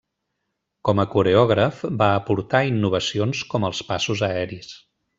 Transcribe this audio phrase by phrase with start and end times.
[0.89, 4.77] Com a coreògraf, va aportar innovacions com els passos aeris.